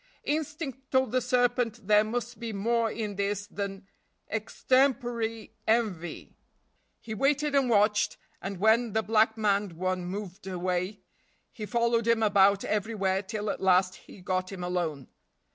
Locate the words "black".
9.03-9.37